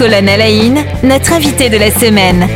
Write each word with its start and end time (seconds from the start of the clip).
Colonel 0.00 0.40
Aïn, 0.40 0.76
notre 1.04 1.34
invité 1.34 1.68
de 1.68 1.76
la 1.76 1.90
semaine. 1.90 2.48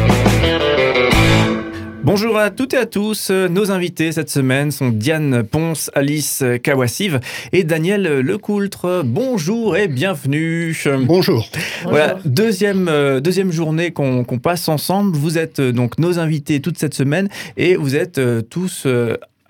Bonjour 2.02 2.38
à 2.38 2.48
toutes 2.48 2.72
et 2.72 2.78
à 2.78 2.86
tous. 2.86 3.30
Nos 3.30 3.70
invités 3.70 4.12
cette 4.12 4.30
semaine 4.30 4.70
sont 4.70 4.88
Diane 4.88 5.42
Ponce, 5.42 5.90
Alice 5.94 6.42
Kawassiv 6.62 7.20
et 7.52 7.64
Daniel 7.64 8.20
Lecoultre. 8.20 9.02
Bonjour 9.04 9.76
et 9.76 9.88
bienvenue. 9.88 10.74
Bonjour. 11.00 11.46
Voilà, 11.82 12.16
deuxième, 12.24 12.88
euh, 12.88 13.20
deuxième 13.20 13.52
journée 13.52 13.90
qu'on 13.90 14.24
qu'on 14.24 14.38
passe 14.38 14.66
ensemble. 14.68 15.14
Vous 15.14 15.36
êtes 15.36 15.60
euh, 15.60 15.70
donc 15.70 15.98
nos 15.98 16.18
invités 16.18 16.60
toute 16.62 16.78
cette 16.78 16.94
semaine 16.94 17.28
et 17.58 17.76
vous 17.76 17.94
êtes 17.94 18.16
euh, 18.16 18.40
tous 18.40 18.86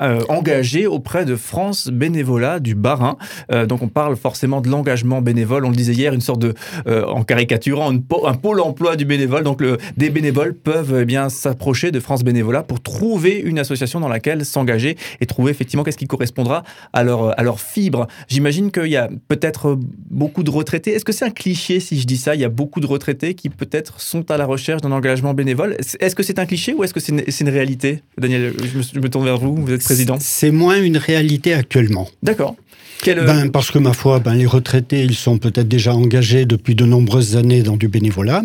euh, 0.04 0.20
engagés 0.28 0.86
auprès 0.86 1.24
de 1.24 1.34
France 1.34 1.88
Bénévolat 1.88 2.60
du 2.60 2.74
Bas-Rhin. 2.74 3.16
Euh, 3.50 3.64
donc 3.64 3.80
on 3.80 3.88
parle 3.88 4.16
forcément 4.16 4.60
de 4.60 4.68
l'engagement 4.68 5.22
bénévole. 5.22 5.64
On 5.64 5.70
le 5.70 5.76
disait 5.76 5.94
hier, 5.94 6.12
une 6.12 6.20
sorte 6.20 6.40
de, 6.40 6.52
euh, 6.86 7.06
en 7.06 7.24
caricaturant, 7.24 7.90
un 7.90 8.34
pôle 8.34 8.60
emploi 8.60 8.96
du 8.96 9.06
bénévole. 9.06 9.44
Donc 9.44 9.62
des 9.96 10.10
bénévoles 10.10 10.54
peuvent 10.54 10.98
eh 11.00 11.04
bien 11.06 11.30
s'approcher 11.30 11.90
de 11.90 12.00
France 12.00 12.22
Bénévolat 12.22 12.62
pour 12.62 12.82
trouver 12.82 13.38
une 13.38 13.58
association 13.58 13.98
dans 13.98 14.08
laquelle 14.08 14.44
s'engager 14.44 14.96
et 15.20 15.26
trouver 15.26 15.50
effectivement 15.50 15.84
qu'est-ce 15.84 15.96
qui 15.96 16.06
correspondra 16.06 16.64
à 16.92 17.02
leur, 17.02 17.38
à 17.38 17.42
leur 17.42 17.58
fibre. 17.58 18.06
J'imagine 18.28 18.70
qu'il 18.70 18.88
y 18.88 18.96
a 18.96 19.08
peut-être 19.28 19.78
beaucoup 20.10 20.42
de 20.42 20.50
retraités. 20.50 20.92
Est-ce 20.92 21.04
que 21.04 21.12
c'est 21.12 21.24
un 21.24 21.30
cliché 21.30 21.80
si 21.80 21.98
je 21.98 22.06
dis 22.06 22.18
ça? 22.18 22.34
Il 22.34 22.42
y 22.42 22.44
a 22.44 22.50
beaucoup 22.50 22.80
de 22.80 22.86
retraités 22.86 23.34
qui 23.34 23.48
peut-être 23.48 24.00
sont 24.00 24.30
à 24.30 24.36
la 24.36 24.44
recherche 24.44 24.82
d'un 24.82 24.92
engagement 24.92 25.32
bénévole. 25.32 25.76
Est-ce 26.00 26.14
que 26.14 26.22
c'est 26.22 26.38
un 26.38 26.46
cliché 26.46 26.74
ou 26.74 26.84
est-ce 26.84 26.92
que 26.92 27.00
c'est 27.00 27.40
une, 27.40 27.48
réalité? 27.48 28.02
Daniel, 28.18 28.52
je 28.62 28.78
me, 28.78 28.82
je 28.82 29.00
me 29.00 29.08
tourne 29.08 29.24
vers 29.24 29.38
vous, 29.38 29.54
vous 29.54 29.72
êtes 29.72 29.82
président. 29.94 30.18
C'est 30.20 30.50
moins 30.50 30.80
une 30.82 30.96
réalité 30.96 31.54
actuellement. 31.54 32.08
D'accord. 32.22 32.56
Quel, 33.02 33.18
euh, 33.18 33.24
Ben, 33.24 33.50
parce 33.50 33.70
que 33.70 33.78
ma 33.78 33.92
foi, 33.92 34.18
ben, 34.20 34.34
les 34.34 34.46
retraités, 34.46 35.02
ils 35.02 35.14
sont 35.14 35.38
peut-être 35.38 35.68
déjà 35.68 35.94
engagés 35.94 36.46
depuis 36.46 36.74
de 36.74 36.84
nombreuses 36.84 37.36
années 37.36 37.62
dans 37.62 37.76
du 37.76 37.88
bénévolat. 37.88 38.42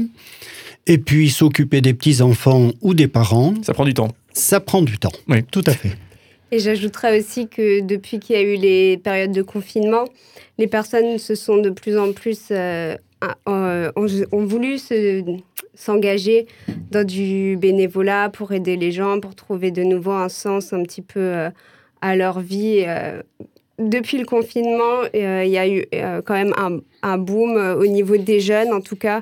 Et 0.87 0.97
puis 0.97 1.29
s'occuper 1.29 1.81
des 1.81 1.93
petits-enfants 1.93 2.71
ou 2.81 2.93
des 2.93 3.07
parents, 3.07 3.53
ça 3.61 3.73
prend 3.73 3.85
du 3.85 3.93
temps. 3.93 4.09
ça 4.33 4.59
prend 4.59 4.81
du 4.81 4.97
temps. 4.97 5.11
Oui. 5.27 5.43
Tout 5.51 5.63
à 5.67 5.73
fait. 5.73 5.91
Et 6.51 6.57
j'ajouterais 6.59 7.19
aussi 7.19 7.47
que 7.47 7.81
depuis 7.81 8.19
qu'il 8.19 8.35
y 8.35 8.39
a 8.39 8.41
eu 8.41 8.55
les 8.57 8.97
périodes 8.97 9.31
de 9.31 9.43
confinement, 9.43 10.05
les 10.57 10.65
personnes 10.67 11.19
se 11.19 11.35
sont 11.35 11.57
de 11.57 11.69
plus 11.69 11.95
en 11.97 12.11
plus 12.11 12.39
euh, 12.49 12.95
euh, 13.47 13.91
ont, 13.95 14.07
ont 14.31 14.45
voulu 14.45 14.79
se- 14.79 15.23
s'engager 15.75 16.47
dans 16.89 17.05
du 17.05 17.57
bénévolat 17.57 18.29
pour 18.29 18.51
aider 18.51 18.75
les 18.75 18.91
gens, 18.91 19.19
pour 19.19 19.35
trouver 19.35 19.71
de 19.71 19.83
nouveau 19.83 20.11
un 20.11 20.29
sens 20.29 20.73
un 20.73 20.83
petit 20.83 21.01
peu 21.01 21.19
euh, 21.19 21.49
à 22.01 22.15
leur 22.15 22.39
vie. 22.39 22.83
euh. 22.87 23.21
Depuis 23.77 24.17
le 24.17 24.25
confinement, 24.25 25.03
euh, 25.15 25.43
il 25.45 25.51
y 25.51 25.57
a 25.57 25.67
eu 25.67 25.85
quand 26.25 26.33
même 26.33 26.53
un, 27.01 27.17
boom 27.17 27.55
au 27.79 27.85
niveau 27.85 28.17
des 28.17 28.41
jeunes, 28.41 28.73
en 28.73 28.81
tout 28.81 28.97
cas, 28.97 29.21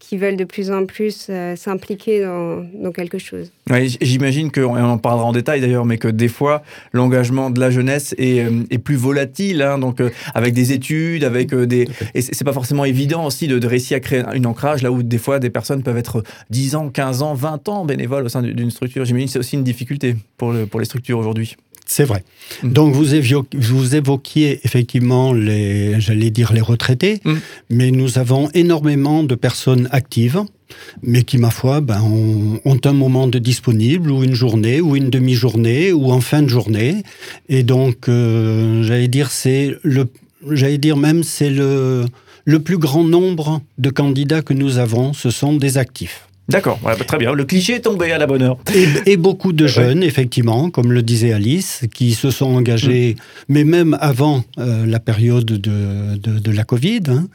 qui 0.00 0.16
veulent 0.16 0.36
de 0.36 0.44
plus 0.44 0.70
en 0.72 0.86
plus 0.86 1.28
euh, 1.30 1.54
s'impliquer 1.54 2.24
dans, 2.24 2.64
dans 2.74 2.90
quelque 2.90 3.18
chose. 3.18 3.52
Ouais, 3.70 3.86
J'imagine 4.00 4.50
qu'on 4.50 4.76
on 4.76 4.84
en 4.84 4.98
parlera 4.98 5.24
en 5.24 5.32
détail 5.32 5.60
d'ailleurs, 5.60 5.84
mais 5.84 5.98
que 5.98 6.08
des 6.08 6.26
fois 6.26 6.62
l'engagement 6.92 7.50
de 7.50 7.60
la 7.60 7.70
jeunesse 7.70 8.14
est, 8.18 8.40
euh, 8.40 8.64
est 8.70 8.78
plus 8.78 8.96
volatile, 8.96 9.62
hein, 9.62 9.78
donc 9.78 10.00
euh, 10.00 10.10
avec 10.34 10.54
des 10.54 10.72
études, 10.72 11.22
avec 11.22 11.52
euh, 11.52 11.66
des 11.66 11.86
et 12.14 12.22
c'est 12.22 12.44
pas 12.44 12.52
forcément 12.52 12.84
évident 12.84 13.26
aussi 13.26 13.46
de, 13.46 13.58
de 13.58 13.66
réussir 13.66 13.98
à 13.98 14.00
créer 14.00 14.22
un 14.26 14.44
ancrage 14.44 14.82
là 14.82 14.90
où 14.90 15.02
des 15.02 15.18
fois 15.18 15.38
des 15.38 15.50
personnes 15.50 15.82
peuvent 15.82 15.98
être 15.98 16.24
10 16.50 16.74
ans, 16.74 16.88
15 16.88 17.22
ans, 17.22 17.34
20 17.34 17.68
ans 17.68 17.84
bénévoles 17.84 18.24
au 18.24 18.28
sein 18.28 18.42
d'une 18.42 18.54
d'une 18.54 18.70
structure. 18.70 19.04
J'imagine 19.04 19.26
que 19.26 19.32
c'est 19.32 19.38
aussi 19.38 19.56
une 19.56 19.64
difficulté 19.64 20.16
pour, 20.36 20.52
le, 20.52 20.66
pour 20.66 20.80
les 20.80 20.86
structures 20.86 21.18
aujourd'hui. 21.18 21.56
C'est 21.90 22.04
vrai. 22.04 22.22
Mm. 22.62 22.72
Donc 22.72 22.94
vous, 22.94 23.94
évoquiez 23.96 24.60
effectivement 24.62 25.32
les, 25.32 26.00
j'allais 26.00 26.30
dire 26.30 26.52
les 26.52 26.60
retraités, 26.60 27.20
Mm. 27.24 27.34
mais 27.70 27.90
nous 27.90 28.16
avons 28.18 28.48
énormément 28.54 29.24
de 29.24 29.34
personnes 29.34 29.88
actives, 29.90 30.40
mais 31.02 31.24
qui, 31.24 31.36
ma 31.36 31.50
foi, 31.50 31.80
ben, 31.80 32.00
ont, 32.00 32.60
ont 32.64 32.80
un 32.84 32.92
moment 32.92 33.26
de 33.26 33.40
disponible, 33.40 34.12
ou 34.12 34.22
une 34.22 34.34
journée, 34.34 34.80
ou 34.80 34.94
une 34.94 35.10
demi-journée, 35.10 35.92
ou 35.92 36.12
en 36.12 36.20
fin 36.20 36.42
de 36.42 36.48
journée. 36.48 37.02
Et 37.48 37.64
donc, 37.64 38.08
euh, 38.08 38.84
j'allais 38.84 39.08
dire, 39.08 39.32
c'est 39.32 39.74
le, 39.82 40.06
j'allais 40.48 40.78
dire 40.78 40.96
même, 40.96 41.24
c'est 41.24 41.50
le, 41.50 42.04
le 42.44 42.58
plus 42.60 42.78
grand 42.78 43.02
nombre 43.02 43.62
de 43.78 43.90
candidats 43.90 44.42
que 44.42 44.54
nous 44.54 44.78
avons, 44.78 45.12
ce 45.12 45.30
sont 45.30 45.54
des 45.54 45.76
actifs. 45.76 46.29
D'accord, 46.50 46.78
ouais, 46.84 46.94
bah, 46.98 47.04
très 47.04 47.18
bien. 47.18 47.32
Le 47.32 47.44
cliché 47.44 47.74
est 47.74 47.80
tombé 47.80 48.12
à 48.12 48.18
la 48.18 48.26
bonne 48.26 48.42
heure. 48.42 48.58
Et, 48.74 49.12
et 49.12 49.16
beaucoup 49.16 49.52
de 49.52 49.66
jeunes, 49.78 50.02
effectivement, 50.02 50.70
comme 50.70 50.92
le 50.92 51.02
disait 51.02 51.32
Alice, 51.32 51.82
qui 51.94 52.12
se 52.14 52.30
sont 52.30 52.46
engagés, 52.54 53.16
mais 53.48 53.64
même 53.64 53.96
avant 54.00 54.44
euh, 54.58 54.84
la 54.86 55.00
période 55.00 55.44
de, 55.44 56.16
de, 56.16 56.38
de 56.38 56.50
la 56.50 56.64
Covid. 56.64 57.02
hein. 57.08 57.28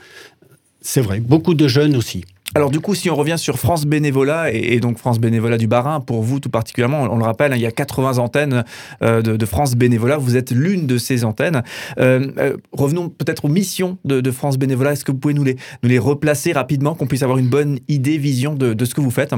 c'est 0.81 1.02
vrai, 1.02 1.20
beaucoup 1.20 1.53
de 1.53 1.68
jeunes 1.68 1.96
aussi. 1.96 2.24
Alors 2.54 2.70
du 2.70 2.80
coup, 2.80 2.96
si 2.96 3.10
on 3.10 3.16
revient 3.16 3.38
sur 3.38 3.58
France 3.58 3.86
Bénévolat 3.86 4.54
et, 4.54 4.80
donc 4.80 4.98
France 4.98 5.20
Bénévolat 5.20 5.58
du 5.58 5.68
Bas-Rhin, 5.68 6.00
pour 6.00 6.22
vous 6.22 6.40
tout 6.40 6.50
particulièrement, 6.50 7.02
on, 7.02 7.18
le 7.18 7.24
rappelle, 7.24 7.52
hein, 7.52 7.58
il 7.58 7.62
y 7.62 7.66
a 7.66 7.72
80 7.72 8.18
antennes 8.18 8.64
euh, 9.02 9.22
de, 9.22 9.46
France 9.46 9.76
Bénévolat. 9.76 10.18
Vous 10.18 10.38
êtes 10.38 10.52
l'une 10.52 10.88
de 10.88 10.98
ces 10.98 11.26
antennes. 11.26 11.64
Euh, 12.00 12.32
euh, 12.38 12.56
revenons 12.72 13.10
peut-être 13.10 13.46
aux 13.46 13.50
missions 13.50 13.98
de, 14.06 14.32
France 14.32 14.58
Bénévolat. 14.58 14.94
Est-ce 14.94 15.04
que 15.04 15.12
vous 15.12 15.18
pouvez 15.18 15.34
nous 15.34 15.44
les, 15.84 16.00
replacer 16.00 16.54
rapidement, 16.54 16.94
qu'on 16.94 17.08
puisse 17.08 17.24
avoir 17.24 17.40
une 17.40 17.50
bonne 17.50 17.80
idée, 17.88 18.18
vision 18.18 18.54
de 18.54 18.86
ce 18.86 18.94
que 18.94 19.02
vous 19.02 19.12
faites? 19.12 19.34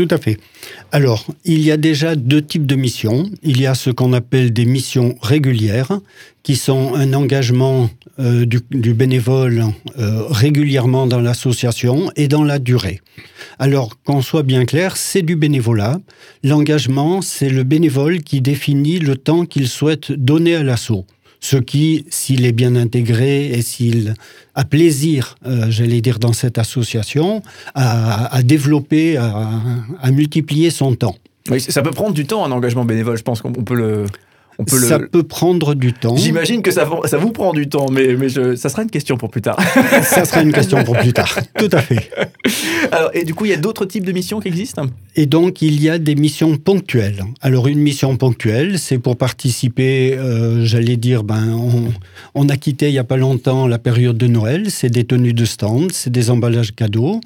Tout 0.00 0.08
à 0.14 0.16
fait. 0.16 0.38
Alors, 0.92 1.26
il 1.44 1.60
y 1.60 1.70
a 1.70 1.76
déjà 1.76 2.16
deux 2.16 2.40
types 2.40 2.64
de 2.64 2.74
missions. 2.74 3.28
Il 3.42 3.60
y 3.60 3.66
a 3.66 3.74
ce 3.74 3.90
qu'on 3.90 4.14
appelle 4.14 4.50
des 4.50 4.64
missions 4.64 5.14
régulières, 5.20 6.00
qui 6.42 6.56
sont 6.56 6.94
un 6.94 7.12
engagement 7.12 7.90
euh, 8.18 8.46
du, 8.46 8.94
bénévole 8.94 9.66
euh, 9.98 10.22
régulièrement 10.30 11.06
dans 11.06 11.20
l'association 11.20 12.10
et 12.16 12.28
dans 12.28 12.44
la 12.44 12.58
durée. 12.58 13.02
Alors, 13.58 14.02
qu'on 14.02 14.22
soit 14.22 14.42
bien 14.42 14.64
clair, 14.64 14.96
c'est 14.96 15.20
du 15.20 15.36
bénévolat. 15.36 16.00
L'engagement, 16.42 17.20
c'est 17.20 17.50
le 17.50 17.62
bénévole 17.62 18.22
qui 18.22 18.40
définit 18.40 19.00
le 19.00 19.16
temps 19.16 19.44
qu'il 19.44 19.68
souhaite 19.68 20.12
donner 20.12 20.54
à 20.54 20.62
l'assaut. 20.62 21.04
Ce 21.40 21.56
qui, 21.56 22.04
s'il 22.10 22.44
est 22.44 22.52
bien 22.52 22.76
intégré 22.76 23.46
et 23.46 23.62
s'il 23.62 24.14
a 24.54 24.64
plaisir, 24.64 25.36
euh, 25.46 25.70
j'allais 25.70 26.02
dire, 26.02 26.18
dans 26.18 26.34
cette 26.34 26.58
association, 26.58 27.42
à, 27.74 28.42
développer, 28.42 29.16
à, 29.16 29.48
à 30.00 30.10
multiplier 30.10 30.70
son 30.70 30.94
temps. 30.94 31.16
Oui, 31.50 31.60
ça 31.60 31.82
peut 31.82 31.90
prendre 31.90 32.12
du 32.12 32.26
temps, 32.26 32.44
un 32.44 32.52
engagement 32.52 32.84
bénévole. 32.84 33.16
Je 33.16 33.22
pense 33.22 33.40
qu'on 33.40 33.48
on 33.48 33.64
peut 33.64 33.74
le... 33.74 34.04
On 34.58 34.64
peut 34.64 34.78
Ça 34.78 34.98
le... 34.98 35.08
peut 35.08 35.22
prendre 35.22 35.74
du 35.74 35.92
temps. 35.92 36.16
J'imagine 36.16 36.60
que 36.62 36.70
ça, 36.70 36.88
ça 37.06 37.16
vous 37.16 37.30
prend 37.30 37.52
du 37.52 37.68
temps, 37.68 37.86
mais, 37.90 38.14
mais 38.14 38.28
je- 38.28 38.54
ça 38.56 38.68
sera 38.68 38.82
une 38.82 38.90
question 38.90 39.16
pour 39.16 39.30
plus 39.30 39.40
tard. 39.42 39.58
Ça 40.02 40.24
sera 40.24 40.42
une 40.42 40.52
question 40.52 40.82
pour 40.84 40.96
plus 40.98 41.12
tard. 41.12 41.38
Tout 41.58 41.68
à 41.72 41.80
fait. 41.80 42.10
Alors, 42.92 43.10
et 43.14 43.24
du 43.24 43.34
coup, 43.34 43.44
il 43.46 43.50
y 43.50 43.54
a 43.54 43.58
d'autres 43.58 43.84
types 43.86 44.04
de 44.04 44.12
missions 44.12 44.40
qui 44.40 44.48
existent? 44.48 44.86
Et 45.16 45.26
donc, 45.26 45.62
il 45.62 45.80
y 45.82 45.88
a 45.88 45.98
des 45.98 46.14
missions 46.14 46.56
ponctuelles. 46.56 47.24
Alors, 47.40 47.68
une 47.68 47.78
mission 47.80 48.16
ponctuelle, 48.16 48.78
c'est 48.78 48.98
pour 48.98 49.16
participer, 49.16 50.14
euh, 50.18 50.64
j'allais 50.64 50.96
dire, 50.96 51.22
ben, 51.24 51.48
on, 51.54 51.84
on 52.34 52.48
a 52.48 52.56
quitté 52.56 52.88
il 52.88 52.92
n'y 52.92 52.98
a 52.98 53.04
pas 53.04 53.16
longtemps 53.16 53.66
la 53.66 53.78
période 53.78 54.18
de 54.18 54.26
Noël, 54.26 54.70
c'est 54.70 54.90
des 54.90 55.04
tenues 55.04 55.32
de 55.34 55.44
stand, 55.44 55.92
c'est 55.92 56.10
des 56.10 56.30
emballages 56.30 56.74
cadeaux. 56.74 57.20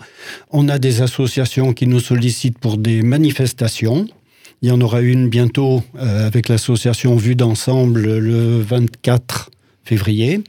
On 0.51 0.69
a 0.69 0.79
des 0.79 1.03
associations 1.03 1.73
qui 1.73 1.87
nous 1.87 2.01
sollicitent 2.01 2.59
pour 2.59 2.77
des 2.77 3.03
manifestations. 3.03 4.07
Il 4.65 4.69
y 4.69 4.73
en 4.73 4.81
aura 4.81 5.03
une 5.03 5.29
bientôt 5.29 5.83
euh, 5.99 6.27
avec 6.27 6.49
l'association 6.49 7.17
Vue 7.17 7.35
d'ensemble 7.35 8.01
le 8.01 8.63
24 8.63 9.51
février. 9.85 10.41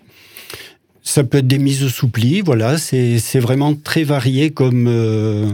Ça 1.04 1.26
peut 1.26 1.40
être 1.40 1.48
des 1.48 1.58
mises 1.58 1.86
sous 1.90 2.08
pli, 2.08 2.40
voilà, 2.40 2.78
c'est 2.78 3.40
vraiment 3.40 3.74
très 3.76 4.06
varié 4.06 4.52
comme 4.52 4.88
euh, 4.88 5.50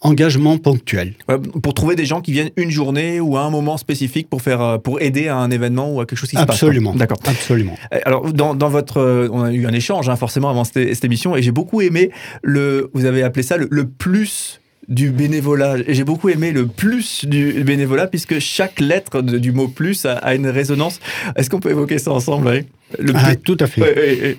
engagement 0.00 0.58
ponctuel. 0.58 1.14
Ouais, 1.28 1.40
Pour 1.40 1.74
trouver 1.74 1.96
des 1.96 2.04
gens 2.04 2.20
qui 2.20 2.30
viennent 2.30 2.52
une 2.54 2.70
journée 2.70 3.18
ou 3.18 3.36
à 3.36 3.40
un 3.40 3.50
moment 3.50 3.76
spécifique 3.76 4.30
pour, 4.30 4.42
faire, 4.42 4.60
euh, 4.60 4.78
pour 4.78 5.00
aider 5.00 5.26
à 5.26 5.38
un 5.38 5.50
événement 5.50 5.92
ou 5.92 6.00
à 6.00 6.06
quelque 6.06 6.18
chose 6.20 6.30
qui 6.30 6.36
se 6.36 6.44
passe. 6.44 6.54
Absolument. 6.54 6.94
D'accord. 6.94 7.18
Absolument. 7.24 7.76
Alors, 8.04 8.32
dans, 8.32 8.54
dans 8.54 8.68
votre. 8.68 9.28
on 9.32 9.42
a 9.42 9.52
eu 9.52 9.66
un 9.66 9.72
échange, 9.72 10.08
hein, 10.08 10.14
forcément, 10.14 10.50
avant 10.50 10.62
cette, 10.62 10.94
cette 10.94 11.04
émission, 11.04 11.34
et 11.34 11.42
j'ai 11.42 11.50
beaucoup 11.50 11.80
aimé 11.80 12.12
le. 12.44 12.90
Vous 12.94 13.06
avez 13.06 13.24
appelé 13.24 13.42
ça 13.42 13.56
le, 13.56 13.66
le 13.68 13.88
plus 13.88 14.60
du 14.88 15.10
bénévolat. 15.10 15.76
Et 15.86 15.94
j'ai 15.94 16.04
beaucoup 16.04 16.28
aimé 16.28 16.50
le 16.52 16.66
plus 16.66 17.24
du 17.24 17.62
bénévolat, 17.64 18.06
puisque 18.08 18.38
chaque 18.40 18.80
lettre 18.80 19.22
de- 19.22 19.38
du 19.38 19.52
mot 19.52 19.68
plus 19.68 20.04
a, 20.06 20.14
a 20.14 20.34
une 20.34 20.48
résonance. 20.48 20.98
Est-ce 21.36 21.48
qu'on 21.50 21.60
peut 21.60 21.70
évoquer 21.70 21.98
ça 21.98 22.10
ensemble 22.12 22.46
ouais 22.48 22.66
le 22.98 23.12
Ah, 23.16 23.36
tout 23.36 23.56
à 23.60 23.66
fait. 23.66 23.80
Ouais, 23.80 23.94
ouais, 23.94 24.20
ouais. 24.22 24.36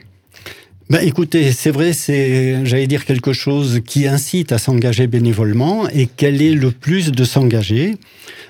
Ben, 0.90 1.00
écoutez, 1.00 1.52
c'est 1.54 1.72
vrai, 1.72 1.94
c'est, 1.94 2.66
j'allais 2.66 2.88
dire 2.88 3.06
quelque 3.06 3.32
chose 3.34 3.80
qui 3.86 4.06
incite 4.06 4.52
à 4.52 4.58
s'engager 4.58 5.08
bénévolement. 5.08 5.88
Et 5.90 6.08
quel 6.08 6.42
est 6.42 6.54
le 6.54 6.72
plus 6.72 7.12
de 7.12 7.24
s'engager? 7.24 7.96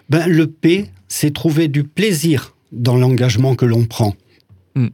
Ben, 0.10 0.28
Le 0.28 0.48
P, 0.48 0.88
c'est 1.08 1.32
trouver 1.32 1.68
du 1.68 1.84
plaisir 1.84 2.56
dans 2.72 2.98
l'engagement 2.98 3.56
que 3.56 3.66
l'on 3.66 3.86
prend. 3.86 4.16
Hmm. 4.76 4.88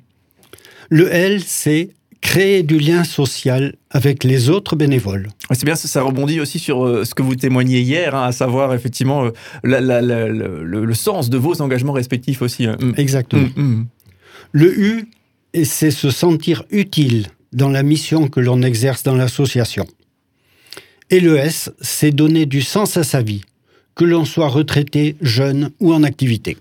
Le 0.89 1.11
L, 1.13 1.41
c'est 1.45 1.91
créer 2.21 2.63
du 2.63 2.79
lien 2.79 3.03
social 3.03 3.75
avec 3.89 4.23
les 4.23 4.49
autres 4.49 4.75
bénévoles. 4.75 5.29
C'est 5.51 5.65
bien, 5.65 5.75
ça, 5.75 5.87
ça 5.87 6.01
rebondit 6.01 6.39
aussi 6.41 6.59
sur 6.59 6.85
euh, 6.85 7.05
ce 7.05 7.15
que 7.15 7.21
vous 7.21 7.35
témoigniez 7.35 7.79
hier, 7.81 8.13
hein, 8.13 8.25
à 8.25 8.31
savoir 8.31 8.73
effectivement 8.73 9.25
euh, 9.25 9.31
la- 9.63 9.79
la- 9.81 10.01
la- 10.01 10.27
le, 10.27 10.93
sens 10.93 11.29
de 11.29 11.37
vos 11.37 11.61
engagements 11.61 11.93
respectifs 11.93 12.41
aussi. 12.41 12.65
hein. 12.65 12.77
Mm. 12.81 12.91
Exactement. 12.97 13.47
Mm, 13.55 13.61
mm. 13.61 13.87
Le 14.51 14.79
U, 14.79 15.09
c'est 15.63 15.91
se 15.91 16.09
sentir 16.11 16.63
utile 16.71 17.27
dans 17.53 17.69
la 17.69 17.83
mission 17.83 18.27
que 18.27 18.39
l'on 18.39 18.61
exerce 18.61 19.03
dans 19.03 19.15
l'association. 19.15 19.87
Et 21.09 21.19
le 21.19 21.37
S, 21.37 21.71
c'est 21.81 22.11
donner 22.11 22.45
du 22.45 22.61
sens 22.61 22.97
à 22.97 23.03
sa 23.03 23.21
vie, 23.21 23.41
que 23.95 24.05
l'on 24.05 24.25
soit 24.25 24.47
retraité, 24.49 25.15
jeune 25.21 25.71
ou 25.79 25.93
en 25.93 26.03
activité. 26.03 26.57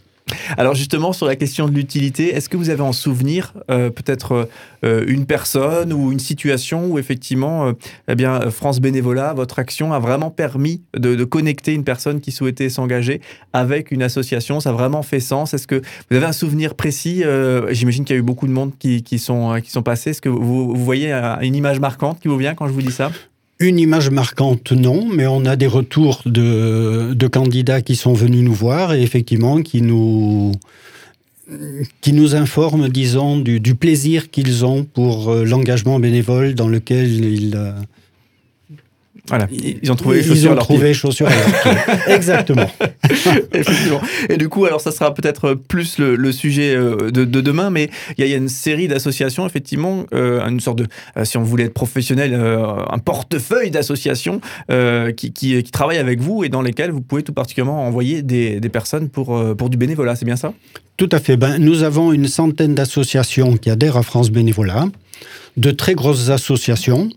Alors 0.56 0.74
justement, 0.74 1.12
sur 1.12 1.26
la 1.26 1.36
question 1.36 1.68
de 1.68 1.72
l'utilité, 1.72 2.34
est-ce 2.34 2.48
que 2.48 2.56
vous 2.56 2.70
avez 2.70 2.80
en 2.80 2.92
souvenir 2.92 3.52
euh, 3.70 3.90
peut-être 3.90 4.48
euh, 4.84 5.04
une 5.06 5.26
personne 5.26 5.92
ou 5.92 6.12
une 6.12 6.18
situation 6.18 6.86
où 6.86 6.98
effectivement, 6.98 7.66
euh, 7.66 7.72
eh 8.08 8.14
bien, 8.14 8.50
France 8.50 8.80
Bénévolat, 8.80 9.34
votre 9.34 9.58
action 9.58 9.92
a 9.92 9.98
vraiment 9.98 10.30
permis 10.30 10.82
de, 10.96 11.24
connecter 11.24 11.74
une 11.74 11.84
personne 11.84 12.20
qui 12.20 12.32
souhaitait 12.32 12.68
s'engager 12.68 13.20
avec 13.52 13.90
une 13.90 14.02
association? 14.02 14.60
Ça 14.60 14.70
a 14.70 14.72
vraiment 14.72 15.02
fait 15.02 15.20
sens? 15.20 15.52
Est-ce 15.52 15.66
que 15.66 15.82
vous 16.10 16.16
avez 16.16 16.26
un 16.26 16.32
souvenir 16.32 16.74
précis? 16.74 17.22
J'imagine 17.70 18.04
qu'il 18.04 18.14
y 18.14 18.18
a 18.18 18.20
eu 18.20 18.24
beaucoup 18.24 18.46
de 18.46 18.52
monde 18.52 18.72
qui, 18.78 19.18
sont, 19.18 19.60
qui 19.62 19.70
sont 19.70 19.82
passés. 19.82 20.10
Est-ce 20.10 20.22
que 20.22 20.28
vous, 20.28 20.74
vous 20.74 20.84
voyez 20.84 21.12
une 21.12 21.54
image 21.54 21.80
marquante 21.80 22.20
qui 22.20 22.28
vous 22.28 22.38
vient 22.38 22.54
quand 22.54 22.66
je 22.66 22.72
vous 22.72 22.82
dis 22.82 22.92
ça? 22.92 23.10
Une 23.60 23.78
image 23.78 24.10
marquante, 24.10 24.72
non, 24.72 25.06
mais 25.06 25.26
on 25.26 25.44
a 25.44 25.56
des 25.56 25.66
retours 25.66 26.22
de, 26.26 27.12
de 27.14 27.26
candidats 27.26 27.82
qui 27.82 27.96
sont 27.96 28.12
venus 28.12 28.42
nous 28.42 28.54
voir 28.54 28.94
et 28.94 29.02
effectivement 29.02 29.62
qui 29.62 29.82
nous, 29.82 30.52
qui 32.00 32.12
nous 32.12 32.34
informent, 32.34 32.88
disons, 32.88 33.38
du, 33.38 33.58
du 33.58 33.74
plaisir 33.74 34.30
qu'ils 34.30 34.64
ont 34.64 34.84
pour 34.84 35.30
euh, 35.30 35.44
l'engagement 35.44 35.98
bénévole 35.98 36.54
dans 36.54 36.68
lequel 36.68 37.24
ils, 37.24 37.56
euh, 37.56 37.72
voilà, 39.28 39.46
ils 39.50 39.92
ont 39.92 39.94
trouvé 39.94 40.16
les 40.16 40.22
chaussures, 40.22 40.52
ils 40.52 40.54
ont 40.54 40.56
trouvé 40.56 40.94
chaussures 40.94 41.28
Exactement. 42.08 42.70
Effectivement. 43.52 44.00
Et 44.28 44.36
du 44.36 44.48
coup, 44.48 44.64
alors 44.64 44.80
ça 44.80 44.90
sera 44.90 45.12
peut-être 45.14 45.54
plus 45.54 45.98
le, 45.98 46.32
sujet 46.32 46.74
euh, 46.74 47.10
de, 47.10 47.24
demain, 47.24 47.70
mais 47.70 47.90
il 48.16 48.26
y, 48.26 48.32
a 48.32 48.36
une 48.36 48.48
série 48.48 48.88
d'associations, 48.88 49.46
effectivement, 49.46 50.06
euh, 50.14 50.46
une 50.46 50.60
sorte 50.60 50.78
de, 50.78 50.86
euh, 51.16 51.24
si 51.24 51.36
on 51.36 51.42
voulait 51.42 51.64
être 51.64 51.74
professionnel, 51.74 52.34
un 52.34 52.98
portefeuille 52.98 53.70
d'associations 53.70 54.40
qui, 55.16 55.32
qui, 55.32 55.62
travaillent 55.64 55.98
avec 55.98 56.20
vous 56.20 56.44
et 56.44 56.48
dans 56.48 56.62
lesquelles 56.62 56.90
vous 56.90 57.00
pouvez 57.00 57.22
tout 57.22 57.32
particulièrement 57.32 57.86
envoyer 57.86 58.22
des, 58.22 58.60
des 58.60 58.68
personnes 58.68 59.08
pour, 59.08 59.38
pour 59.56 59.70
du 59.70 59.76
bénévolat. 59.76 60.16
C'est 60.16 60.24
bien 60.24 60.36
ça? 60.36 60.52
Tout 60.96 61.08
à 61.12 61.20
fait. 61.20 61.36
Ben, 61.36 61.58
nous 61.58 61.84
avons 61.84 62.12
une 62.12 62.26
centaine 62.26 62.74
d'associations 62.74 63.56
qui 63.56 63.70
adhèrent 63.70 63.96
à 63.96 64.02
France 64.02 64.30
Bénévolat, 64.30 64.86
de 65.56 65.70
très 65.70 65.94
grosses 65.94 66.30
associations 66.30 67.08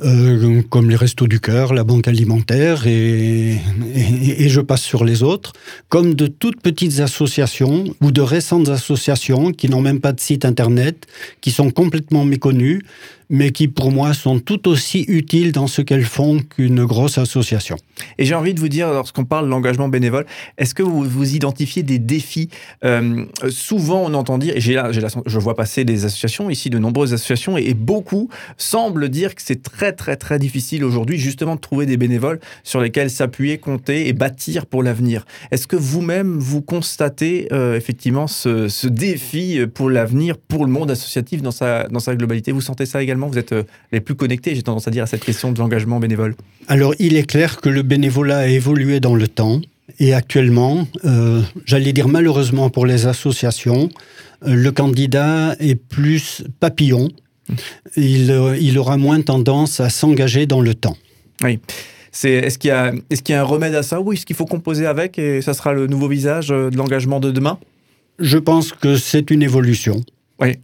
euh, 0.00 0.62
comme 0.68 0.90
les 0.90 0.96
Restos 0.96 1.26
du 1.26 1.40
Cœur, 1.40 1.74
la 1.74 1.84
Banque 1.84 2.08
Alimentaire, 2.08 2.86
et, 2.86 3.58
et, 3.94 4.48
je 4.48 4.60
passe 4.60 4.82
sur 4.82 5.04
les 5.04 5.22
autres, 5.22 5.52
comme 5.88 6.14
de 6.14 6.26
toutes 6.26 6.60
petites 6.60 7.00
associations 7.00 7.84
ou 8.00 8.10
de 8.10 8.20
récentes 8.20 8.68
associations 8.68 9.52
qui 9.52 9.68
n'ont 9.68 9.80
même 9.80 10.00
pas 10.00 10.12
de 10.12 10.20
site 10.20 10.44
internet, 10.44 11.06
qui 11.40 11.50
sont 11.50 11.70
complètement 11.70 12.24
méconnues, 12.24 12.82
mais 13.28 13.50
qui 13.50 13.68
pour 13.68 13.90
moi 13.90 14.14
sont 14.14 14.38
tout 14.38 14.68
aussi 14.68 15.04
utiles 15.08 15.52
dans 15.52 15.66
ce 15.66 15.82
qu'elles 15.82 16.04
font 16.04 16.40
qu'une 16.40 16.84
grosse 16.84 17.18
association. 17.18 17.76
Et 18.18 18.24
j'ai 18.24 18.34
envie 18.34 18.54
de 18.54 18.60
vous 18.60 18.68
dire, 18.68 18.88
lorsqu'on 18.88 19.24
parle 19.24 19.46
de 19.46 19.50
l'engagement 19.50 19.88
bénévole, 19.88 20.26
est-ce 20.58 20.74
que 20.74 20.82
vous, 20.82 21.04
vous 21.04 21.34
identifiez 21.34 21.82
des 21.82 21.98
défis 21.98 22.50
euh, 22.84 23.24
Souvent, 23.48 24.04
on 24.04 24.14
entend 24.14 24.38
dire, 24.38 24.56
et 24.56 24.60
j'ai 24.60 24.74
la, 24.74 24.90
je 24.92 25.38
vois 25.38 25.54
passer 25.54 25.84
des 25.84 26.04
associations, 26.04 26.50
ici 26.50 26.70
de 26.70 26.78
nombreuses 26.78 27.14
associations, 27.14 27.56
et, 27.56 27.74
beaucoup 27.76 28.30
semblent 28.56 29.08
dire 29.10 29.34
que 29.34 29.42
c'est 29.44 29.62
très 29.62 29.92
très 29.92 30.16
très 30.16 30.38
difficile 30.38 30.82
aujourd'hui 30.82 31.18
justement 31.18 31.56
de 31.56 31.60
trouver 31.60 31.84
des 31.84 31.98
bénévoles 31.98 32.40
sur 32.64 32.80
lesquels 32.80 33.10
s'appuyer, 33.10 33.58
compter 33.58 34.08
et 34.08 34.12
bâtir 34.14 34.64
pour 34.66 34.82
l'avenir. 34.82 35.26
Est-ce 35.50 35.66
que 35.66 35.76
vous-même, 35.76 36.38
vous 36.38 36.62
constatez 36.62 37.48
euh, 37.52 37.76
effectivement 37.76 38.26
ce, 38.26 38.68
ce, 38.68 38.88
défi 38.88 39.60
pour 39.74 39.90
l'avenir, 39.90 40.38
pour 40.38 40.64
le 40.64 40.72
monde 40.72 40.90
associatif 40.90 41.42
dans 41.42 41.50
sa, 41.50 41.86
dans 41.88 42.00
sa 42.00 42.16
globalité? 42.16 42.50
Vous 42.50 42.62
sentez 42.62 42.86
ça 42.86 43.02
également? 43.02 43.15
Vous 43.16 43.38
êtes 43.38 43.52
euh, 43.52 43.64
les 43.92 44.00
plus 44.00 44.14
connectés, 44.14 44.54
j'ai 44.54 44.62
tendance 44.62 44.86
à 44.88 44.90
dire, 44.90 45.04
à 45.04 45.06
cette 45.06 45.24
question 45.24 45.52
de 45.52 45.58
l'engagement 45.58 45.98
bénévole 45.98 46.34
Alors, 46.68 46.94
il 46.98 47.16
est 47.16 47.26
clair 47.26 47.60
que 47.60 47.68
le 47.68 47.82
bénévolat 47.82 48.38
a 48.38 48.46
évolué 48.46 49.00
dans 49.00 49.14
le 49.14 49.28
temps. 49.28 49.60
Et 49.98 50.12
actuellement, 50.12 50.86
euh, 51.04 51.42
j'allais 51.64 51.92
dire 51.92 52.08
malheureusement 52.08 52.70
pour 52.70 52.86
les 52.86 53.06
associations, 53.06 53.88
euh, 54.46 54.54
le 54.54 54.72
candidat 54.72 55.56
est 55.58 55.76
plus 55.76 56.44
papillon. 56.60 57.08
Il, 57.96 58.36
il 58.60 58.78
aura 58.78 58.96
moins 58.96 59.20
tendance 59.22 59.78
à 59.78 59.88
s'engager 59.88 60.46
dans 60.46 60.60
le 60.60 60.74
temps. 60.74 60.96
Oui. 61.42 61.60
Est-ce 62.24 62.58
qu'il 62.58 62.70
y, 62.70 62.72
est 62.72 63.22
qu'il 63.22 63.34
y, 63.34 63.36
a 63.36 63.40
un 63.40 63.44
remède 63.44 63.74
à 63.74 63.82
ça 63.82 64.00
ou 64.00 64.12
est-ce 64.12 64.26
qu'il 64.26 64.34
faut 64.34 64.46
composer 64.46 64.86
avec 64.86 65.18
et 65.18 65.42
ça 65.42 65.54
sera 65.54 65.72
le 65.72 65.86
nouveau 65.86 66.08
visage 66.08 66.48
de 66.48 66.76
l'engagement 66.76 67.20
de 67.20 67.30
demain? 67.30 67.58
Je 68.18 68.38
pense 68.38 68.72
que 68.72 68.96
c'est 68.96 69.30
une 69.30 69.42
évolution. 69.42 70.02
Oui. 70.40 70.56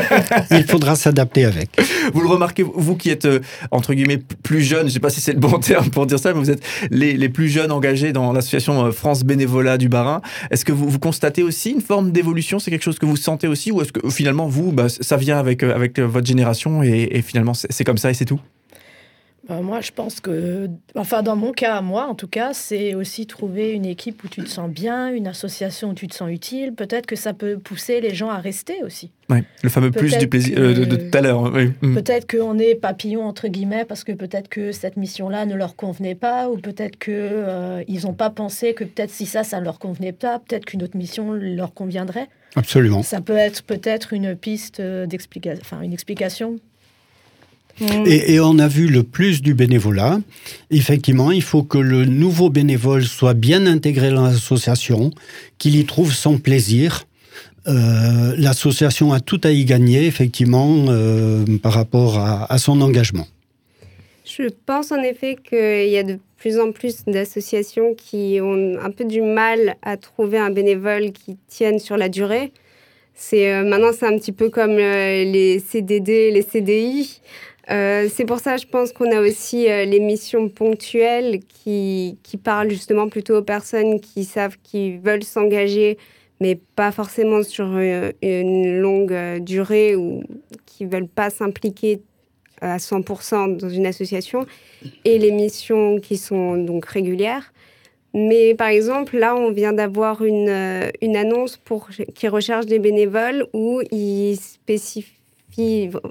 Il 0.50 0.64
faudra 0.64 0.96
s'adapter 0.96 1.44
avec. 1.44 1.70
Vous 2.12 2.20
le 2.20 2.26
remarquez, 2.26 2.64
vous 2.64 2.96
qui 2.96 3.10
êtes, 3.10 3.26
euh, 3.26 3.40
entre 3.70 3.94
guillemets, 3.94 4.18
plus 4.42 4.62
jeune, 4.62 4.80
je 4.80 4.84
ne 4.86 4.90
sais 4.90 5.00
pas 5.00 5.10
si 5.10 5.20
c'est 5.20 5.32
le 5.32 5.38
bon 5.38 5.58
terme 5.60 5.90
pour 5.90 6.06
dire 6.06 6.18
ça, 6.18 6.32
mais 6.32 6.40
vous 6.40 6.50
êtes 6.50 6.62
les, 6.90 7.16
les 7.16 7.28
plus 7.28 7.48
jeunes 7.48 7.70
engagés 7.70 8.12
dans 8.12 8.32
l'association 8.32 8.86
euh, 8.86 8.90
France 8.90 9.22
Bénévolat 9.22 9.78
du 9.78 9.88
Barin. 9.88 10.20
Est-ce 10.50 10.64
que 10.64 10.72
vous, 10.72 10.88
vous, 10.88 10.98
constatez 10.98 11.42
aussi 11.44 11.70
une 11.70 11.80
forme 11.80 12.10
d'évolution? 12.10 12.58
C'est 12.58 12.72
quelque 12.72 12.82
chose 12.82 12.98
que 12.98 13.06
vous 13.06 13.16
sentez 13.16 13.46
aussi? 13.46 13.70
Ou 13.70 13.82
est-ce 13.82 13.92
que 13.92 14.10
finalement, 14.10 14.48
vous, 14.48 14.72
bah, 14.72 14.88
ça 14.88 15.16
vient 15.16 15.38
avec, 15.38 15.62
euh, 15.62 15.74
avec 15.74 16.00
votre 16.00 16.26
génération 16.26 16.82
et, 16.82 17.08
et 17.12 17.22
finalement, 17.22 17.54
c'est 17.54 17.84
comme 17.84 17.98
ça 17.98 18.10
et 18.10 18.14
c'est 18.14 18.24
tout? 18.24 18.40
Euh, 19.48 19.62
moi, 19.62 19.80
je 19.80 19.90
pense 19.90 20.20
que, 20.20 20.68
enfin, 20.94 21.22
dans 21.22 21.34
mon 21.34 21.52
cas, 21.52 21.80
moi, 21.80 22.06
en 22.06 22.14
tout 22.14 22.28
cas, 22.28 22.52
c'est 22.52 22.94
aussi 22.94 23.26
trouver 23.26 23.70
une 23.70 23.86
équipe 23.86 24.22
où 24.22 24.28
tu 24.28 24.42
te 24.42 24.48
sens 24.48 24.68
bien, 24.68 25.10
une 25.10 25.26
association 25.26 25.90
où 25.90 25.94
tu 25.94 26.08
te 26.08 26.14
sens 26.14 26.30
utile. 26.30 26.74
Peut-être 26.74 27.06
que 27.06 27.16
ça 27.16 27.32
peut 27.32 27.56
pousser 27.56 28.02
les 28.02 28.14
gens 28.14 28.28
à 28.28 28.36
rester 28.36 28.84
aussi. 28.84 29.10
Oui, 29.30 29.38
le 29.62 29.70
fameux 29.70 29.90
plus 29.90 30.18
du 30.18 30.28
plaisir 30.28 30.58
euh, 30.58 30.74
de, 30.74 30.96
tout 30.96 31.16
à 31.16 31.22
l'heure. 31.22 31.50
Mm. 31.52 31.94
Peut-être 31.94 32.30
qu'on 32.30 32.58
est 32.58 32.74
papillon 32.74 33.24
entre 33.24 33.48
guillemets 33.48 33.86
parce 33.86 34.04
que 34.04 34.12
peut-être 34.12 34.48
que 34.48 34.72
cette 34.72 34.98
mission-là 34.98 35.46
ne 35.46 35.54
leur 35.54 35.74
convenait 35.74 36.14
pas, 36.14 36.50
ou 36.50 36.58
peut-être 36.58 36.98
que 36.98 37.10
euh, 37.10 37.82
ils 37.88 38.02
n'ont 38.02 38.12
pas 38.12 38.28
pensé 38.28 38.74
que 38.74 38.84
peut-être 38.84 39.10
si 39.10 39.24
ça, 39.24 39.42
ça 39.42 39.58
ne 39.58 39.64
leur 39.64 39.78
convenait 39.78 40.12
pas, 40.12 40.38
peut-être 40.38 40.66
qu'une 40.66 40.82
autre 40.82 40.98
mission 40.98 41.32
leur 41.32 41.72
conviendrait. 41.72 42.28
Absolument. 42.56 43.02
Ça 43.02 43.20
peut 43.20 43.36
être 43.36 43.62
peut-être 43.62 44.12
une 44.12 44.36
piste 44.36 44.82
d'explication, 44.82 45.62
enfin 45.64 45.80
une 45.80 45.92
explication 45.92 46.56
Mm. 47.80 48.04
Et, 48.06 48.40
on 48.40 48.58
a 48.58 48.68
vu 48.68 48.86
le 48.86 49.02
plus 49.02 49.42
du 49.42 49.54
bénévolat. 49.54 50.20
Effectivement, 50.70 51.30
il 51.30 51.42
faut 51.42 51.62
que 51.62 51.78
le 51.78 52.04
nouveau 52.04 52.50
bénévole 52.50 53.04
soit 53.04 53.34
bien 53.34 53.66
intégré 53.66 54.10
dans 54.10 54.24
l'association, 54.24 55.10
qu'il 55.58 55.76
y 55.76 55.84
trouve 55.84 56.12
son 56.12 56.38
plaisir. 56.38 57.06
Euh, 57.68 58.34
l'association 58.38 59.12
a 59.12 59.20
tout 59.20 59.40
à 59.44 59.50
y 59.50 59.64
gagner, 59.64 60.06
effectivement, 60.06 60.86
euh, 60.88 61.44
par 61.62 61.72
rapport 61.72 62.18
à, 62.18 62.58
son 62.58 62.80
engagement. 62.80 63.26
Je 64.24 64.44
pense 64.66 64.92
en 64.92 65.02
effet 65.02 65.36
qu'il 65.36 65.90
y 65.90 65.98
a 65.98 66.02
de 66.02 66.18
plus 66.38 66.58
en 66.58 66.72
plus 66.72 67.04
d'associations 67.06 67.94
qui 67.94 68.38
ont 68.40 68.78
un 68.80 68.90
peu 68.90 69.04
du 69.04 69.20
mal 69.20 69.76
à 69.82 69.96
trouver 69.96 70.38
un 70.38 70.50
bénévole 70.50 71.12
qui 71.12 71.36
tienne 71.48 71.78
sur 71.78 71.96
la 71.96 72.08
durée. 72.08 72.52
C'est 73.14 73.52
euh, 73.52 73.64
maintenant 73.64 73.90
c'est 73.92 74.06
un 74.06 74.16
petit 74.16 74.32
peu 74.32 74.48
comme 74.48 74.76
les 74.76 75.58
CDD, 75.58 76.30
les 76.30 76.42
CDI. 76.42 77.20
Euh, 77.70 78.08
c'est 78.12 78.24
pour 78.24 78.40
ça, 78.40 78.56
je 78.56 78.66
pense 78.66 78.92
qu'on 78.92 79.12
a 79.12 79.20
aussi 79.20 79.70
euh, 79.70 79.84
les 79.84 80.00
missions 80.00 80.48
ponctuelles 80.48 81.40
qui, 81.46 82.18
qui 82.24 82.36
parlent 82.36 82.70
justement 82.70 83.08
plutôt 83.08 83.36
aux 83.36 83.42
personnes 83.42 84.00
qui 84.00 84.24
savent 84.24 84.56
qu'ils 84.62 84.98
veulent 84.98 85.22
s'engager, 85.22 85.96
mais 86.40 86.58
pas 86.74 86.90
forcément 86.90 87.44
sur 87.44 87.66
euh, 87.76 88.10
une 88.22 88.80
longue 88.80 89.38
durée 89.40 89.94
ou 89.94 90.24
qui 90.66 90.84
veulent 90.84 91.08
pas 91.08 91.30
s'impliquer 91.30 92.00
à 92.60 92.78
100% 92.78 93.56
dans 93.56 93.70
une 93.70 93.86
association, 93.86 94.44
et 95.04 95.18
les 95.18 95.30
missions 95.30 95.98
qui 95.98 96.18
sont 96.18 96.56
donc 96.56 96.84
régulières. 96.84 97.54
Mais 98.12 98.54
par 98.54 98.68
exemple, 98.68 99.16
là, 99.16 99.34
on 99.34 99.50
vient 99.50 99.72
d'avoir 99.72 100.22
une, 100.22 100.90
une 101.00 101.16
annonce 101.16 101.56
pour, 101.56 101.88
qui 102.14 102.28
recherche 102.28 102.66
des 102.66 102.78
bénévoles 102.78 103.46
où 103.54 103.80
ils 103.92 104.36
spécifient 104.36 105.19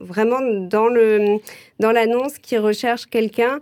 vraiment 0.02 0.42
dans 0.42 0.88
le 0.88 1.38
dans 1.80 1.92
l'annonce 1.92 2.38
qui 2.38 2.58
recherche 2.58 3.06
quelqu'un 3.08 3.60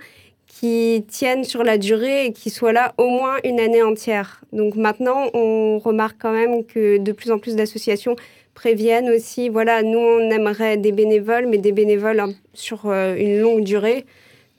qui 0.48 1.06
tienne 1.08 1.44
sur 1.44 1.64
la 1.64 1.78
durée 1.78 2.26
et 2.26 2.34
qui 2.34 2.50
soit 2.50 2.72
là 2.72 2.94
au 2.98 3.10
moins 3.10 3.38
une 3.44 3.60
année 3.60 3.84
entière. 3.84 4.42
Donc 4.54 4.76
maintenant, 4.76 5.30
on 5.34 5.78
remarque 5.78 6.18
quand 6.20 6.32
même 6.32 6.66
que 6.66 6.98
de 6.98 7.12
plus 7.12 7.32
en 7.32 7.38
plus 7.38 7.56
d'associations 7.56 8.16
préviennent 8.56 9.10
aussi, 9.12 9.50
voilà, 9.50 9.84
nous 9.84 10.00
on 10.00 10.32
aimerait 10.32 10.78
des 10.78 10.92
bénévoles, 10.92 11.46
mais 11.46 11.60
des 11.60 11.72
bénévoles 11.72 12.20
hein, 12.20 12.32
sur 12.56 12.86
euh, 12.86 13.16
une 13.16 13.40
longue 13.40 13.64
durée. 13.64 14.06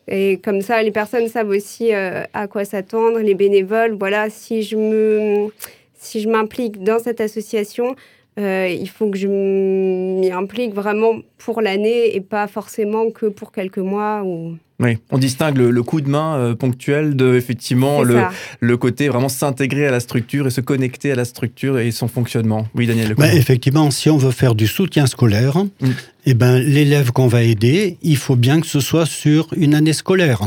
Et 0.06 0.38
comme 0.38 0.62
ça, 0.62 0.80
les 0.84 0.92
personnes 0.92 1.26
savent 1.26 1.48
aussi 1.48 1.92
euh, 1.92 2.22
à 2.32 2.46
quoi 2.46 2.64
s'attendre. 2.64 3.18
Les 3.18 3.34
bénévoles, 3.34 3.96
voilà, 3.98 4.30
si 4.30 4.62
je 4.62 4.76
me, 4.76 5.48
si 5.94 6.20
je 6.20 6.28
m'implique 6.28 6.84
dans 6.84 7.00
cette 7.00 7.20
association, 7.20 7.96
euh, 8.38 8.68
il 8.68 8.88
faut 8.88 9.10
que 9.10 9.18
je 9.18 9.26
m'y 9.26 10.30
implique 10.30 10.72
vraiment 10.72 11.18
pour 11.38 11.60
l'année 11.60 12.14
et 12.14 12.20
pas 12.20 12.46
forcément 12.46 13.10
que 13.10 13.26
pour 13.26 13.50
quelques 13.50 13.78
mois. 13.78 14.22
Ou... 14.24 14.56
Oui, 14.80 14.98
on 15.10 15.18
distingue 15.18 15.58
le, 15.58 15.82
coup 15.82 16.00
de 16.00 16.08
main 16.08 16.36
euh, 16.36 16.54
ponctuel 16.54 17.16
de 17.16 17.34
effectivement 17.34 18.02
le, 18.02 18.20
le, 18.60 18.76
côté 18.76 19.08
vraiment 19.08 19.28
s'intégrer 19.28 19.88
à 19.88 19.90
la 19.90 19.98
structure 19.98 20.46
et 20.46 20.50
se 20.50 20.60
connecter 20.60 21.10
à 21.10 21.16
la 21.16 21.24
structure 21.24 21.80
et 21.80 21.90
son 21.90 22.06
fonctionnement. 22.06 22.68
Oui, 22.76 22.86
Daniel. 22.86 23.14
Ben, 23.14 23.36
effectivement, 23.36 23.90
si 23.90 24.08
on 24.08 24.18
veut 24.18 24.30
faire 24.30 24.54
du 24.54 24.68
soutien 24.68 25.06
scolaire, 25.06 25.64
mm. 25.80 25.88
eh 26.26 26.34
ben, 26.34 26.58
l'élève 26.58 27.10
qu'on 27.10 27.26
va 27.26 27.42
aider, 27.42 27.98
il 28.02 28.16
faut 28.16 28.36
bien 28.36 28.60
que 28.60 28.68
ce 28.68 28.78
soit 28.78 29.06
sur 29.06 29.48
une 29.56 29.74
année 29.74 29.92
scolaire. 29.92 30.42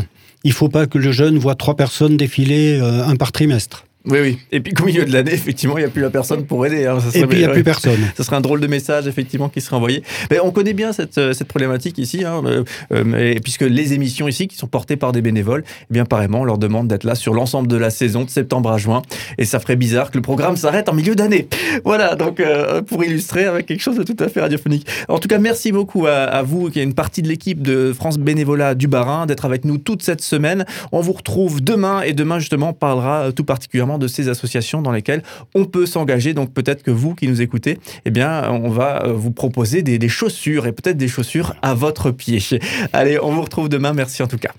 il 0.45 0.53
faut 0.53 0.69
pas 0.69 0.88
que 0.88 0.98
le 0.98 1.12
jeune 1.12 1.38
voit 1.38 1.55
trois 1.55 1.75
personnes 1.75 2.15
défiler 2.15 2.79
euh, 2.79 3.05
un 3.05 3.17
par 3.17 3.33
trimestre. 3.33 3.86
Oui, 4.05 4.17
oui. 4.22 4.39
Et 4.51 4.60
puis 4.62 4.74
qu'au 4.74 4.86
milieu 4.86 5.05
de 5.05 5.13
l'année, 5.13 5.34
effectivement, 5.34 5.77
il 5.77 5.81
n'y 5.81 5.86
a 5.88 5.89
plus 5.89 6.01
la 6.01 6.10
personne 6.10 6.46
pour 6.46 6.65
aider. 6.65 6.88
hein. 6.88 7.00
Ça 7.00 7.17
Et 7.20 7.25
puis 7.27 7.38
il 7.38 7.39
n'y 7.39 7.46
a 7.46 7.50
ouais. 7.50 7.53
plus 7.53 7.63
personne. 7.63 8.00
Ce 8.17 8.24
serait 8.24 8.36
un 8.36 8.41
drôle 8.41 8.60
de 8.60 8.65
message, 8.67 9.05
effectivement, 9.08 9.48
qui 9.48 9.62
serait 9.62 9.75
envoyé. 9.75 10.01
Mais 10.31 10.39
on 10.39 10.50
connaît 10.51 10.74
bien 10.74 10.91
cette, 10.91 11.17
euh, 11.20 11.34
cette 11.34 11.48
problématique 11.48 11.98
ici, 12.00 12.24
hein, 12.25 12.41
euh, 12.46 12.63
euh, 12.93 13.03
mais- 13.05 13.36
puisque 13.43 13.62
les 13.62 13.93
émissions 13.93 14.27
ici, 14.27 14.48
qui 14.48 14.58
sont 14.58 14.65
portées 14.67 14.96
par 14.96 15.12
des 15.12 15.22
bénévoles, 15.22 15.63
eh 15.67 15.93
bien, 15.93 16.03
apparemment, 16.03 16.41
on 16.41 16.43
leur 16.43 16.58
demande 16.58 16.88
d'être 16.88 17.03
là 17.03 17.13
sur 17.13 17.34
l'ensemble 17.36 17.67
de 17.67 17.77
la 17.77 17.91
saison, 17.91 18.24
de 18.24 18.29
septembre 18.31 18.72
à 18.72 18.77
juin. 18.79 19.03
Et 19.38 19.46
ça 19.46 19.60
ferait 19.60 19.75
bizarre 19.75 20.10
que 20.10 20.17
le 20.17 20.24
programme 20.24 20.58
s'arrête 20.58 20.89
en 20.89 20.93
milieu 20.93 21.13
d'année. 21.15 21.48
Voilà, 21.86 22.15
donc 22.15 22.39
euh, 22.39 22.81
pour 22.81 23.03
illustrer 23.03 23.46
avec 23.46 23.67
quelque 23.67 23.81
chose 23.81 23.98
de 23.98 24.03
tout 24.03 24.17
à 24.20 24.29
fait 24.29 24.41
radiophonique. 24.41 24.88
En 25.10 25.20
tout 25.20 25.27
cas, 25.27 25.38
merci 25.38 25.72
beaucoup 25.72 26.08
à, 26.08 26.13
à 26.13 26.41
vous, 26.41 26.72
qui 26.72 26.79
est 26.79 26.84
une 26.84 26.96
partie 26.96 27.22
de 27.22 27.27
l'équipe 27.27 27.62
de 27.62 27.93
France 27.93 28.17
Bénévolat 28.17 28.74
du 28.74 28.88
Barin, 28.88 29.27
d'être 29.27 29.46
avec 29.46 29.63
nous 29.63 29.77
toute 29.77 30.01
cette 30.01 30.22
semaine. 30.22 30.65
On 30.91 31.01
vous 31.01 31.13
retrouve 31.13 31.62
demain, 31.62 32.01
et 32.01 32.13
demain, 32.13 32.39
justement, 32.39 32.70
on 32.70 32.74
parlera 32.74 33.31
tout 33.36 33.43
particulièrement 33.43 33.90
de 33.98 34.07
ces 34.07 34.29
associations 34.29 34.81
dans 34.81 34.91
lesquelles 34.91 35.24
on 35.55 35.65
peut 35.65 35.86
s'engager. 35.86 36.33
Donc 36.33 36.53
peut-être 36.53 36.83
que 36.83 36.91
vous 36.91 37.15
qui 37.15 37.27
nous 37.27 37.41
écoutez, 37.41 37.79
eh 38.05 38.12
bien, 38.12 38.50
on 38.50 38.69
va 38.69 39.03
euh, 39.05 39.13
vous 39.13 39.31
proposer 39.31 39.81
des, 39.81 40.10
chaussures 40.10 40.67
et 40.67 40.71
peut-être 40.71 40.98
des 40.98 41.07
chaussures 41.07 41.53
à 41.62 41.74
votre 41.74 42.12
pied. 42.12 42.41
Allez, 42.93 43.19
on 43.21 43.31
vous 43.31 43.41
retrouve 43.41 43.69
demain. 43.69 43.93
Merci 43.93 44.24
en 44.24 44.27
tout 44.27 44.38
cas. 44.38 44.51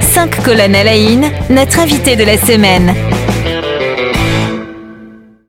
Cinq 0.00 0.42
colonnes 0.42 0.74
à 0.74 0.84
la 0.84 0.96
une, 0.96 1.26
notre 1.50 1.80
invité 1.80 2.16
de 2.16 2.24
la 2.24 2.38
semaine. 2.38 2.94